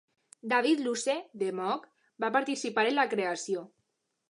David 0.53 0.79
Luce, 0.85 1.17
de 1.43 1.51
Moog, 1.59 1.85
va 2.25 2.33
participar 2.39 2.89
en 2.95 2.99
la 3.03 3.07
creació. 3.15 3.65